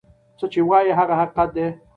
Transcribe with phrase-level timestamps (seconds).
[0.37, 1.67] څه چی وای هغه حقیقت دی.